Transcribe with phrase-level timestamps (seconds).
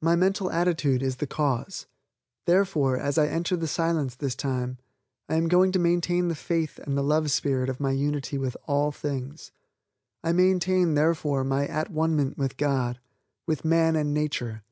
[0.00, 1.86] My mental attitude is the cause;
[2.46, 4.78] therefore, as I enter the Silence this time,
[5.28, 8.56] I am going to maintain the faith and the love spirit of my unity with
[8.68, 9.50] all things.
[10.22, 13.00] I maintain, therefore, my at one ment with God,
[13.44, 14.62] with man and nature.